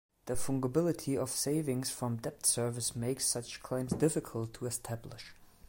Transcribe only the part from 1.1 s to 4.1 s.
of savings from debt service makes such claims